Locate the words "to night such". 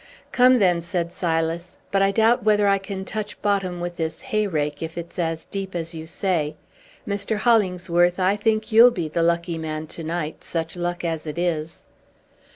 9.85-10.75